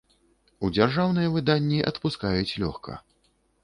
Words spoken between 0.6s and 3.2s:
У дзяржаўныя выданні адпускаюць лёгка.